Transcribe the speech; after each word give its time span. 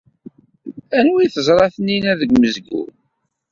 Anwa 0.97 1.17
ay 1.21 1.29
teẓra 1.33 1.67
Taninna 1.73 2.13
deg 2.19 2.29
umezgun? 2.35 2.91